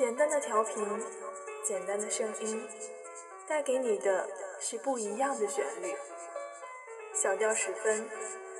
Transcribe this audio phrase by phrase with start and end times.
[0.00, 0.82] 简单的调频，
[1.62, 2.58] 简单的声音，
[3.46, 4.26] 带给你的
[4.58, 5.94] 是不一样的旋律。
[7.14, 8.08] 小调十分，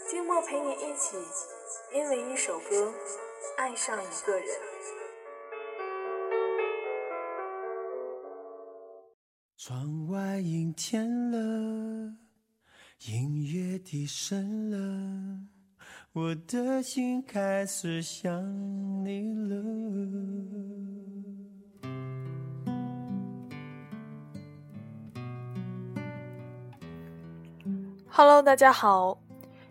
[0.07, 1.17] 静默陪你一起，
[1.95, 2.93] 因为一首歌，
[3.57, 4.49] 爱上一个人。
[9.57, 12.17] 窗外阴天了，
[13.07, 15.49] 音乐低声了，
[16.13, 18.33] 我的心开始想
[19.05, 19.63] 你了。
[28.09, 29.21] Hello，大家好。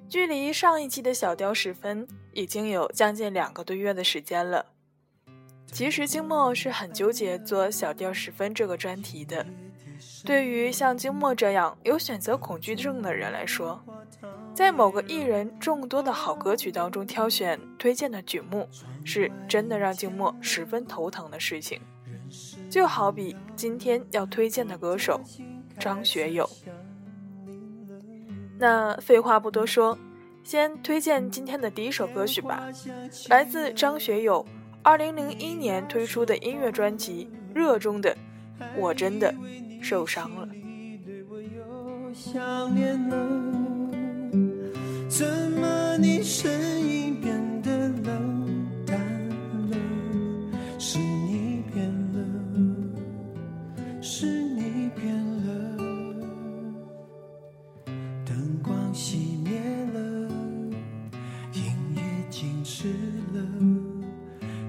[0.08, 4.66] 距离上一期的小调十分已经有将近两个多月的时间了。
[5.66, 9.46] 其实静默是很纠结做小调十分这个专题的。
[10.24, 13.84] 对于像静默这样有选择恐惧症的人来说，
[14.60, 18.68] 在某个艺人众多的好歌曲当中挑选推荐的曲目，
[19.06, 21.80] 是真的让静默十分头疼的事情。
[22.70, 25.22] 就好比今天要推荐的歌手
[25.80, 26.50] 张学友。
[28.58, 29.98] 那废话不多说，
[30.44, 32.68] 先推荐今天的第一首歌曲吧，
[33.30, 34.46] 来自张学友
[34.84, 38.14] 2001年推出的音乐专辑《热》中的
[38.76, 39.34] 《我真的
[39.82, 40.46] 受伤了》。
[45.10, 46.50] 怎么你声
[46.88, 48.48] 音变得冷
[48.86, 48.96] 淡
[49.72, 49.76] 了？
[50.78, 52.20] 是你变了，
[54.04, 55.12] 是你变
[55.46, 55.78] 了。
[58.24, 59.60] 灯光熄灭
[59.94, 60.30] 了，
[61.54, 61.64] 音
[61.96, 62.94] 乐静止
[63.34, 63.42] 了，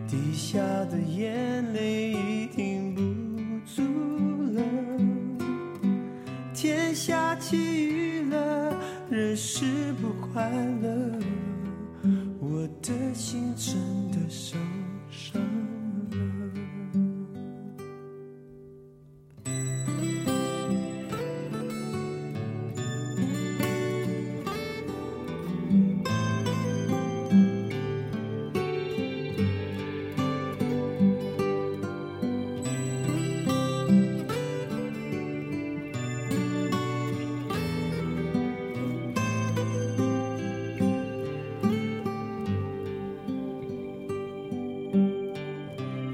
[0.08, 3.02] 滴下的眼泪已停不
[3.76, 3.82] 住
[4.54, 4.62] 了。
[6.54, 8.19] 天下起雨
[9.20, 10.88] 人是不快乐，
[12.40, 13.76] 我的心真
[14.10, 14.56] 的受
[15.10, 15.49] 伤。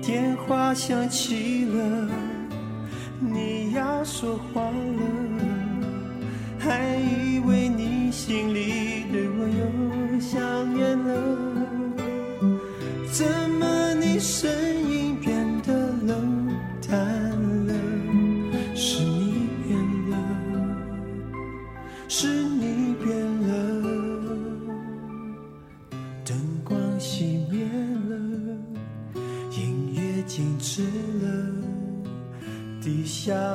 [0.06, 2.08] 电话响起了，
[3.18, 4.70] 你要说话了，
[6.60, 11.45] 还以为你心里对我又想念了，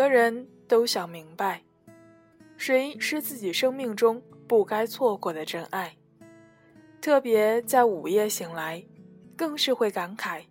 [0.00, 1.62] 个人都想明白，
[2.56, 5.94] 谁是自己生命中不该错过的真爱。
[7.02, 8.82] 特别在午夜醒来，
[9.36, 10.42] 更是会感慨、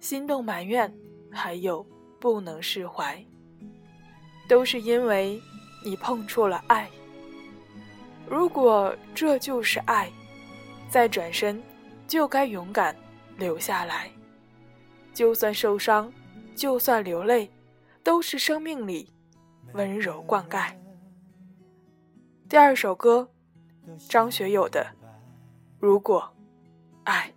[0.00, 0.94] 心动、埋怨，
[1.32, 1.82] 还有
[2.20, 3.24] 不能释怀，
[4.46, 5.40] 都是因为
[5.82, 6.86] 你碰触了爱。
[8.28, 10.12] 如果这就是爱，
[10.90, 11.58] 再转身
[12.06, 12.94] 就该勇敢
[13.38, 14.10] 留下来，
[15.14, 16.12] 就算受伤，
[16.54, 17.50] 就算流泪。
[18.02, 19.12] 都是生命里
[19.74, 20.74] 温柔灌溉。
[22.48, 23.30] 第二首歌，
[24.08, 24.84] 张学友的
[25.78, 26.32] 《如果
[27.04, 27.28] 爱》。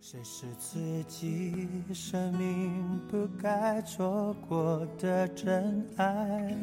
[0.00, 6.56] 谁是自己生命不该错过的真爱？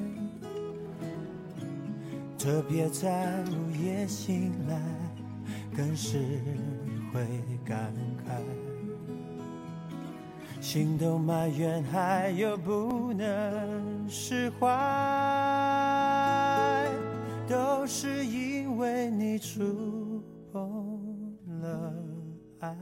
[2.38, 4.82] 特别在午夜醒来，
[5.76, 6.18] 更是
[7.14, 7.26] 会
[7.66, 7.94] 感
[8.26, 8.65] 慨。
[10.66, 14.68] 心动埋怨，还有不能释怀，
[17.48, 21.00] 都是因为你触碰
[21.62, 21.94] 了
[22.62, 22.76] 爱。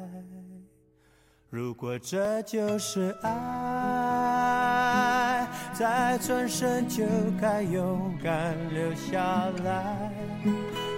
[1.50, 3.36] 如果这就是爱，
[5.74, 7.04] 再转身就
[7.40, 10.10] 该勇敢留下来。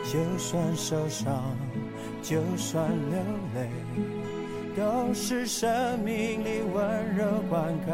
[0.04, 1.42] 就算受伤，
[2.22, 3.18] 就算流
[3.56, 3.72] 泪，
[5.15, 7.94] 是生命里温柔灌溉。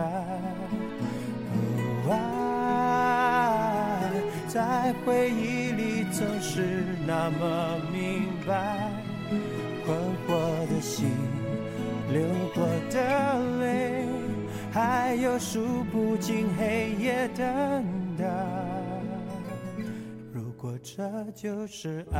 [2.10, 4.10] 爱
[4.48, 8.90] 在回忆里总是那么明白，
[9.86, 9.96] 困
[10.28, 10.32] 惑
[10.68, 11.12] 的心，
[12.12, 12.24] 流
[12.56, 13.00] 过的
[13.60, 14.04] 泪，
[14.74, 17.46] 还有数不尽黑夜等
[18.18, 18.26] 待。
[20.34, 22.20] 如果这就是爱。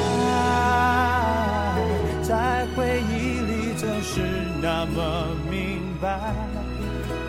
[4.93, 6.19] 么明白，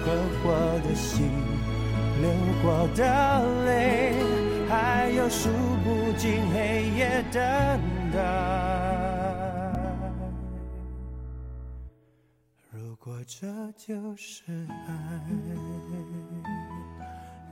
[0.04, 0.44] 困惑
[0.82, 1.30] 的心，
[2.20, 2.30] 流
[2.62, 3.02] 过的
[3.64, 4.14] 泪，
[4.68, 5.48] 还有数
[5.84, 7.40] 不尽黑夜等
[8.12, 8.18] 待。
[12.70, 14.42] 如果这就是
[14.86, 14.92] 爱，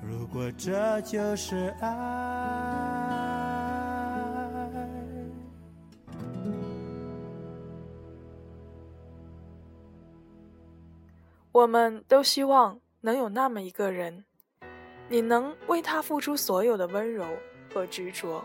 [0.02, 3.29] 如果这就是爱。
[11.52, 14.24] 我们都希望能有那么一个人，
[15.08, 17.26] 你能为他付出所有的温柔
[17.74, 18.44] 和执着，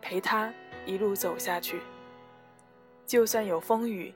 [0.00, 0.50] 陪他
[0.86, 1.80] 一路走下去。
[3.04, 4.14] 就算有风雨，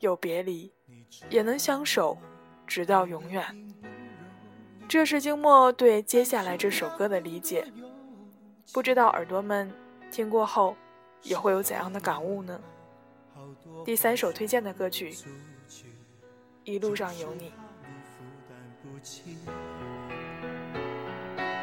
[0.00, 0.72] 有别离，
[1.28, 2.16] 也能相守，
[2.66, 3.44] 直到永远。
[4.88, 7.66] 这是静默对接下来这首歌的理解。
[8.72, 9.70] 不知道耳朵们
[10.10, 10.74] 听过后，
[11.22, 12.58] 也会有怎样的感悟呢？
[13.84, 15.12] 第三首推荐的歌曲，
[16.68, 17.50] 《一路上有你》。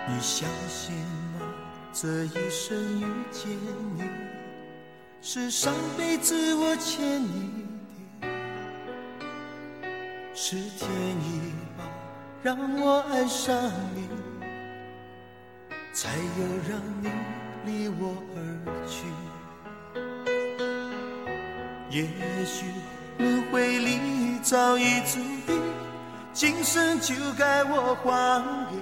[0.08, 0.96] 你相信
[1.38, 1.54] 吗？
[1.94, 3.52] 这一生遇见
[3.96, 4.02] 你，
[5.22, 7.68] 是上辈子我欠你
[8.20, 8.28] 的，
[10.34, 11.88] 是天意吧？
[12.42, 13.56] 让我爱上
[13.94, 14.10] 你，
[15.94, 17.12] 才有让你
[17.64, 18.38] 离我而
[18.88, 19.06] 去。
[21.92, 22.08] 也
[22.44, 22.66] 许
[23.20, 24.00] 轮回里
[24.46, 25.60] 早已注定。
[26.32, 28.78] 今生就该我还给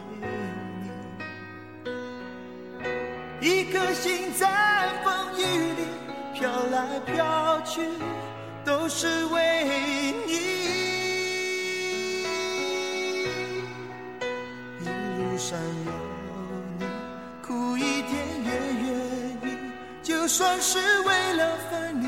[3.40, 5.86] 你，一颗心在风雨里
[6.34, 7.80] 飘来飘去，
[8.66, 10.34] 都是为你。
[14.82, 15.92] 一路上有
[16.80, 16.86] 你，
[17.42, 18.12] 苦一点
[18.44, 18.52] 也
[18.84, 18.86] 愿
[19.44, 19.56] 意，
[20.02, 22.08] 就算是为了分离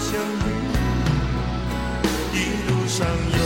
[0.00, 0.48] 相遇
[2.32, 2.36] 一
[2.70, 3.39] 路上有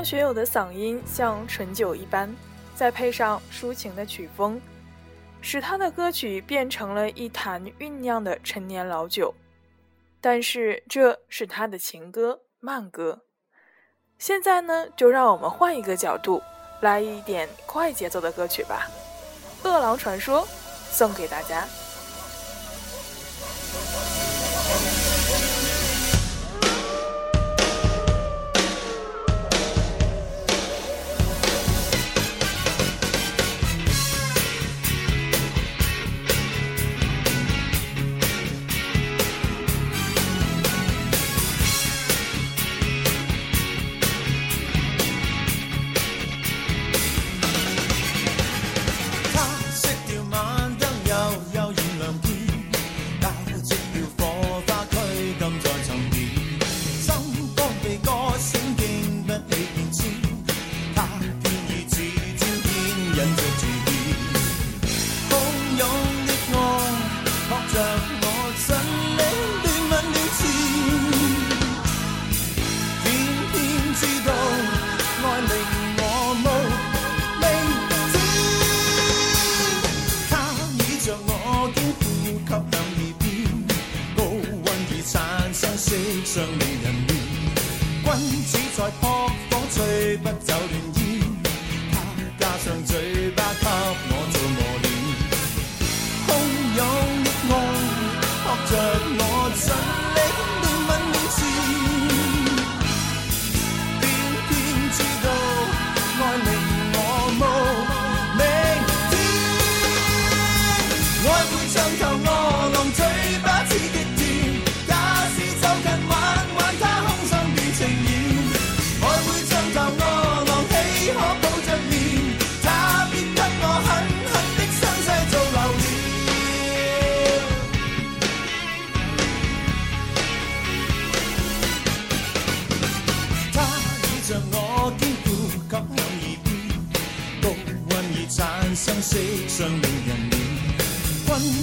[0.00, 2.34] 张学友的嗓音像醇酒一般
[2.74, 4.58] 再配上抒情的曲风
[5.42, 9.34] 使他的歌曲变成了一坛酝酿的陈年老酒。
[10.18, 13.26] 但是这是他的情歌慢歌。
[14.16, 16.42] 现在呢就让我们换一个角度
[16.80, 18.88] 来一点快节奏的歌曲吧
[19.64, 20.48] 饿狼传说
[20.90, 21.68] 送给大家。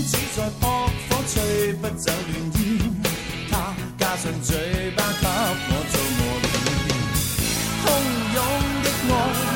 [0.07, 0.65] 只在扑
[1.09, 2.61] 火，吹不走暖烟。
[3.49, 5.25] 他加上嘴巴，给
[5.69, 6.45] 我做磨练。
[7.83, 7.85] 汹
[8.35, 8.37] 涌
[8.83, 9.46] 的爱。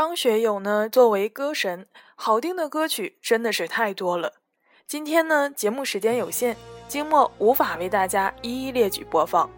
[0.00, 4.34] 张学友呢，作为歌神，好听的歌曲真的是太多了。
[4.86, 9.50] 今天呢，节目时间有限，金墨无法为大家一一列举播放。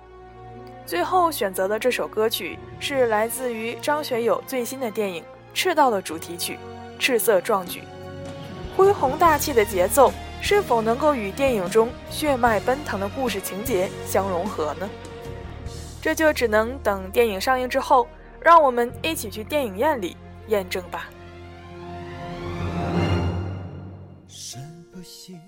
[0.87, 6.54] 最后选择的这首歌曲是来自于张学友最新的电影《赤道》的主题曲
[6.99, 7.80] 《赤色壮举》，
[8.78, 10.10] 恢宏大气的节奏
[10.41, 14.88] 是否能够与电影中血脉奔腾的故事情节相融合呢？
[16.00, 18.08] 这就只能等电影上映之后。
[18.43, 20.17] 让我们一起去电影院里
[20.50, 21.08] 验证吧。
[24.28, 24.60] 深
[24.93, 25.39] 不息，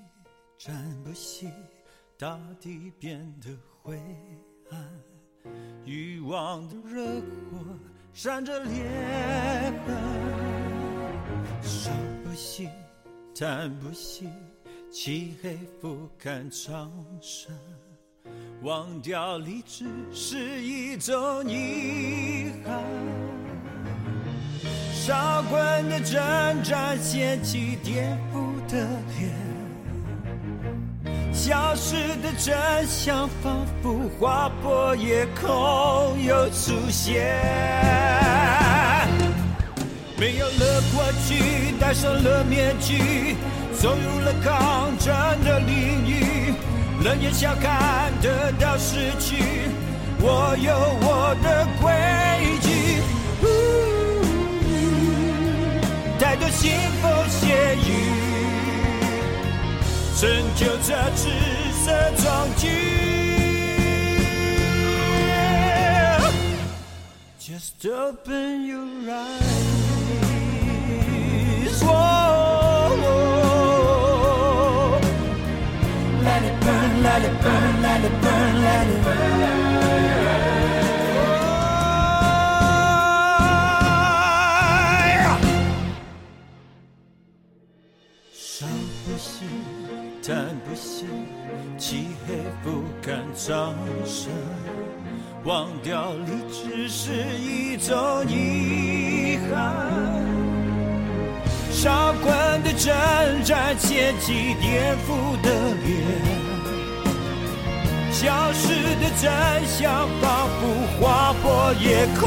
[0.56, 1.50] 战不息，
[2.16, 3.50] 大地变得
[3.82, 4.00] 灰
[4.70, 4.80] 暗，
[5.84, 7.04] 欲望的热
[7.50, 7.58] 火
[8.12, 8.72] 闪着裂
[9.84, 9.94] 痕。
[11.62, 11.92] 上
[12.24, 12.68] 不息，
[13.34, 14.28] 叹不息，
[14.90, 17.52] 漆黑覆盖长生。
[18.62, 22.80] 忘掉理智是一种遗憾，
[25.04, 26.22] 烧滚的挣
[26.62, 28.86] 扎掀起颠覆的
[29.18, 29.32] 脸，
[31.32, 35.50] 消失的真相仿佛划破夜空
[36.24, 37.36] 又出现，
[40.16, 43.34] 没有了过去，戴上了面具，
[43.72, 45.12] 走入了抗争
[45.44, 46.54] 的领域。
[47.02, 49.34] 冷眼笑看得到失去，
[50.20, 51.90] 我有我的规
[52.60, 52.71] 矩。
[56.22, 56.70] 太多腥
[57.02, 57.90] 风血雨，
[60.20, 61.28] 拯救这赤
[61.84, 61.90] 色
[62.22, 62.68] 壮举。
[67.40, 69.72] Just open your eyes.
[76.22, 79.22] let it burn, let it burn, let it burn.
[79.42, 79.71] 伤
[91.92, 93.74] 漆黑覆盖掌
[94.06, 94.32] 声，
[95.44, 97.94] 忘掉理智是一种
[98.26, 99.52] 遗憾。
[101.70, 102.90] 烧滚的挣
[103.44, 105.52] 扎，掀起颠覆的
[105.84, 105.92] 脸。
[108.10, 109.30] 消失的真
[109.66, 110.62] 相，仿佛
[110.98, 112.26] 划破夜空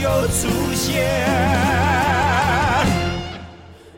[0.00, 1.04] 又出现。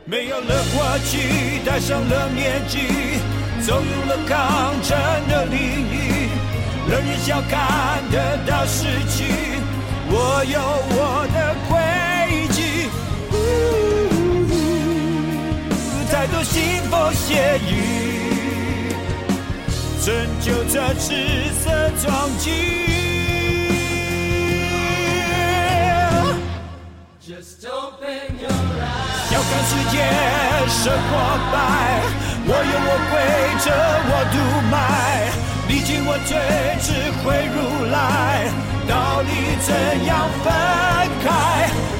[0.05, 2.79] 没有了过去，戴上了面具，
[3.67, 6.29] 走有了抗战的领域，
[6.89, 9.27] 人人小看的大事情，
[10.09, 10.57] 我有
[10.95, 11.75] 我的轨
[12.47, 12.87] 迹。
[13.29, 13.35] 呜，
[16.09, 17.75] 太多腥风血雨，
[20.01, 21.69] 拯救这赤色
[22.01, 22.07] 壮
[22.39, 22.47] 举。
[27.21, 29.93] Just open your eyes，要看世界
[30.69, 30.95] 是火
[31.51, 31.55] 败。
[32.49, 33.13] 我有我规
[33.59, 33.67] 则，
[34.09, 34.35] 我独
[34.71, 34.75] 卖，
[35.67, 36.31] 历经我最
[36.81, 36.87] 智
[37.21, 37.57] 慧如
[37.91, 37.95] 来，
[38.87, 39.29] 道理
[39.61, 39.69] 怎
[40.05, 40.09] 样
[40.43, 40.45] 分
[41.23, 41.27] 开？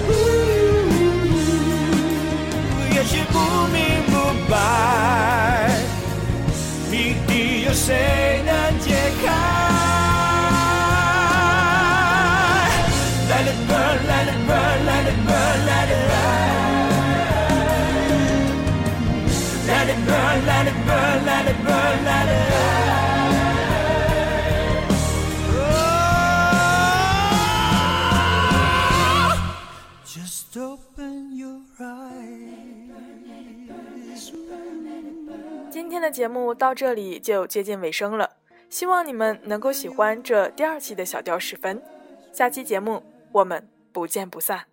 [0.08, 0.10] 呜
[2.96, 3.36] 也许不
[3.74, 3.76] 明
[4.08, 4.14] 不
[4.50, 4.56] 白。
[6.90, 6.94] 谜
[7.28, 9.26] 底有谁能解开
[13.30, 16.07] ？Let it burn, let it burn, let it burn, let it
[36.12, 38.38] 节目到这里就接近尾声了，
[38.70, 41.82] 希望你们能够喜欢这第二期的小调十分。
[42.32, 44.65] 下期节目我们不见不散。